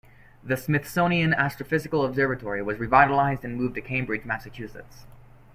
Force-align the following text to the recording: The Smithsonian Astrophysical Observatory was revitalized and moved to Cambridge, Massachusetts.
The 0.43 0.57
Smithsonian 0.57 1.31
Astrophysical 1.31 2.03
Observatory 2.03 2.63
was 2.63 2.79
revitalized 2.79 3.45
and 3.45 3.55
moved 3.55 3.75
to 3.75 3.81
Cambridge, 3.81 4.25
Massachusetts. 4.25 5.05